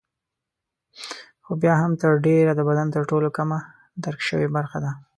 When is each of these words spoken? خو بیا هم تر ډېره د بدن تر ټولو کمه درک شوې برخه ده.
خو 1.43 1.51
بیا 1.61 1.73
هم 1.81 1.91
تر 2.01 2.11
ډېره 2.25 2.51
د 2.55 2.61
بدن 2.69 2.87
تر 2.95 3.01
ټولو 3.09 3.27
کمه 3.37 3.57
درک 4.03 4.21
شوې 4.29 4.47
برخه 4.57 4.77
ده. 4.83 4.91